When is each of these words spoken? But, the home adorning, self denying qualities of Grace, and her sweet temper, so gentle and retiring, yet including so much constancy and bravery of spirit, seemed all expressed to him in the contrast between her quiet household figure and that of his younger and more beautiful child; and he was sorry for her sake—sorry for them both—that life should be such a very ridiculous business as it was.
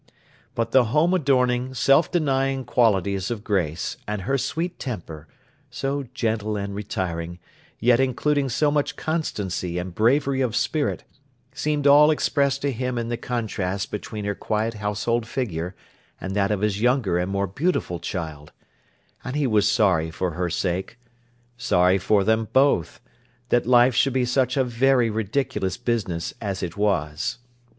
But, 0.55 0.71
the 0.71 0.85
home 0.85 1.13
adorning, 1.13 1.75
self 1.75 2.11
denying 2.11 2.65
qualities 2.65 3.29
of 3.29 3.43
Grace, 3.43 3.97
and 4.07 4.23
her 4.23 4.35
sweet 4.35 4.79
temper, 4.79 5.27
so 5.69 6.05
gentle 6.15 6.57
and 6.57 6.73
retiring, 6.73 7.37
yet 7.77 7.99
including 7.99 8.49
so 8.49 8.71
much 8.71 8.95
constancy 8.95 9.77
and 9.77 9.93
bravery 9.93 10.41
of 10.41 10.55
spirit, 10.55 11.03
seemed 11.53 11.85
all 11.85 12.09
expressed 12.09 12.63
to 12.63 12.71
him 12.71 12.97
in 12.97 13.09
the 13.09 13.15
contrast 13.15 13.91
between 13.91 14.25
her 14.25 14.33
quiet 14.33 14.73
household 14.73 15.27
figure 15.27 15.75
and 16.19 16.35
that 16.35 16.49
of 16.49 16.61
his 16.61 16.81
younger 16.81 17.19
and 17.19 17.29
more 17.29 17.45
beautiful 17.45 17.99
child; 17.99 18.51
and 19.23 19.35
he 19.35 19.45
was 19.45 19.69
sorry 19.69 20.09
for 20.09 20.31
her 20.31 20.49
sake—sorry 20.49 21.99
for 21.99 22.23
them 22.23 22.47
both—that 22.53 23.67
life 23.67 23.93
should 23.93 24.13
be 24.13 24.25
such 24.25 24.57
a 24.57 24.63
very 24.63 25.11
ridiculous 25.11 25.77
business 25.77 26.33
as 26.41 26.63
it 26.63 26.75
was. 26.75 27.37